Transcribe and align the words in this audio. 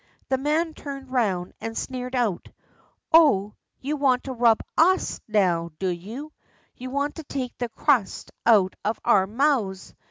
The 0.29 0.39
man 0.39 0.73
turned 0.73 1.11
round 1.11 1.53
and 1.61 1.77
sneered 1.77 2.15
out, 2.15 2.49
"Oh, 3.13 3.53
you 3.81 3.97
want 3.97 4.23
to 4.23 4.33
rob 4.33 4.61
us 4.75 5.21
now, 5.27 5.69
do 5.77 5.89
you? 5.89 6.33
You 6.75 6.89
want 6.89 7.17
to 7.17 7.23
take 7.23 7.55
the 7.59 7.69
crust 7.69 8.31
out 8.43 8.75
of 8.83 8.99
our 9.05 9.27
mouths. 9.27 9.93